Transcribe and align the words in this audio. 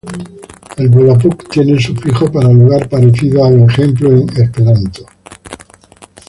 El 0.77 0.89
volapük 0.93 1.47
tiene 1.51 1.73
un 1.73 1.79
sufijo 1.79 2.31
para 2.31 2.49
lugar, 2.51 2.89
parecido 2.89 3.45
al 3.45 3.53
"-ej-" 3.67 4.03
en 4.03 4.17
el 4.31 4.41
Esperanto. 4.45 5.05